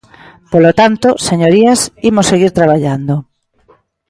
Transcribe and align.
Polo 0.51 0.71
tanto, 0.79 1.07
señorías, 1.27 1.79
imos 2.09 2.29
seguir 2.31 2.51
traballando. 2.57 3.15